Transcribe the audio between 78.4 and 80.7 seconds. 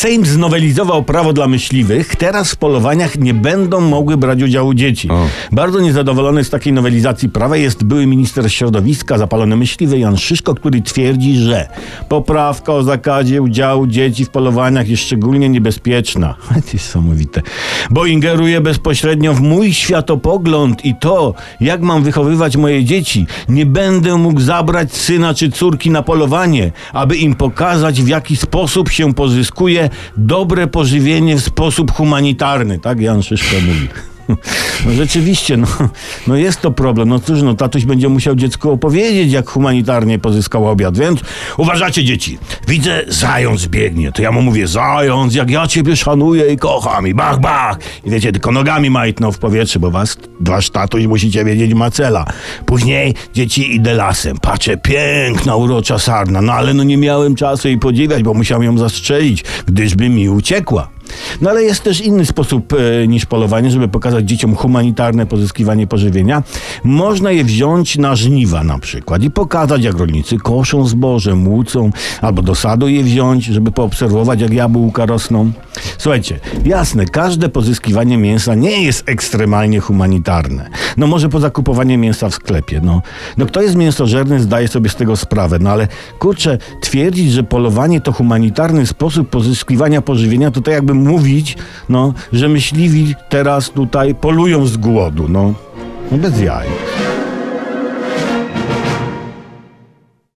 nie jest ekstremalnie humanitarne.